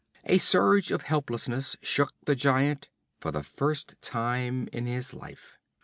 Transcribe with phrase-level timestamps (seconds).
[0.25, 5.59] A surge of helplessness shook the giant, for the first time in his life.